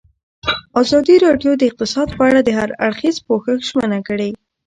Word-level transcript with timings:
ازادي 0.81 1.15
راډیو 1.25 1.51
د 1.57 1.61
اقتصاد 1.69 2.07
په 2.17 2.21
اړه 2.29 2.41
د 2.43 2.49
هر 2.59 2.69
اړخیز 2.85 3.15
پوښښ 3.27 3.55
ژمنه 3.69 3.99
کړې. 4.07 4.29